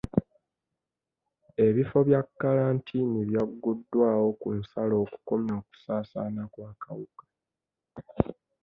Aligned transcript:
Ebifo 1.65 1.97
bya 2.07 2.21
kkalantiini 2.25 3.19
byagguddwawo 3.29 4.27
ku 4.41 4.47
nsalo 4.59 4.95
okukomya 5.03 5.53
okusaasaana 5.61 6.41
kw'akawuka. 6.53 7.23